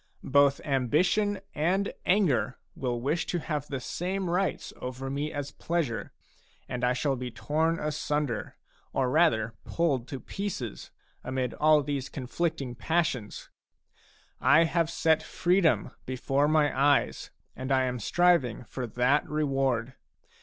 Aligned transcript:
Both 0.23 0.61
ambition 0.61 1.41
and 1.53 1.93
anger 2.07 2.57
will 2.75 2.99
wish 2.99 3.27
to 3.27 3.37
have 3.37 3.67
the 3.67 3.79
same 3.79 4.31
rights 4.31 4.73
over 4.77 5.11
me 5.11 5.31
as 5.31 5.51
pleasure, 5.51 6.11
and 6.67 6.83
I 6.83 6.93
shall 6.93 7.15
be 7.15 7.29
torn 7.29 7.79
asunder, 7.79 8.57
or 8.93 9.11
rather 9.11 9.53
pulled 9.63 10.07
to 10.07 10.19
pieces, 10.19 10.89
amid 11.23 11.53
all 11.53 11.83
these 11.83 12.09
conflicting 12.09 12.73
passions. 12.73 13.51
I 14.39 14.63
have 14.63 14.89
set 14.89 15.21
freedom 15.21 15.91
before 16.07 16.47
my 16.47 16.75
eyes; 16.75 17.29
and 17.55 17.71
I 17.71 17.83
am 17.83 17.99
striving 17.99 18.63
for 18.63 18.87
that 18.87 19.29
reward. 19.29 19.93